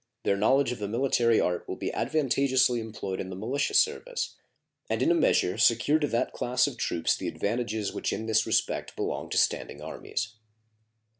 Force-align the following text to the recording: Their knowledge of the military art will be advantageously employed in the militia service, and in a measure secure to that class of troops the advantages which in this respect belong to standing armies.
Their 0.23 0.35
knowledge 0.35 0.71
of 0.71 0.79
the 0.79 0.87
military 0.87 1.39
art 1.39 1.67
will 1.67 1.75
be 1.75 1.91
advantageously 1.93 2.79
employed 2.79 3.21
in 3.21 3.29
the 3.29 3.35
militia 3.35 3.75
service, 3.75 4.35
and 4.89 4.99
in 4.99 5.11
a 5.11 5.13
measure 5.13 5.59
secure 5.59 5.99
to 5.99 6.07
that 6.07 6.33
class 6.33 6.65
of 6.65 6.75
troops 6.77 7.15
the 7.15 7.27
advantages 7.27 7.93
which 7.93 8.11
in 8.11 8.25
this 8.25 8.47
respect 8.47 8.95
belong 8.95 9.29
to 9.29 9.37
standing 9.37 9.79
armies. 9.79 10.37